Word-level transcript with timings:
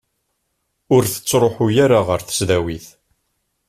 Ur 0.95 1.03
tettruḥu 1.05 1.67
ara 1.83 1.99
ɣer 2.07 2.19
tesdawit. 2.21 2.87